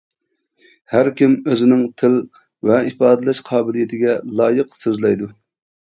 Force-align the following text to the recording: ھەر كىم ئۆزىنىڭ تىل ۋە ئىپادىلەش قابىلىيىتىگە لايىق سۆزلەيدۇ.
ھەر 0.93 1.09
كىم 1.19 1.35
ئۆزىنىڭ 1.51 1.83
تىل 2.03 2.17
ۋە 2.71 2.81
ئىپادىلەش 2.89 3.45
قابىلىيىتىگە 3.53 4.21
لايىق 4.45 4.77
سۆزلەيدۇ. 4.85 5.35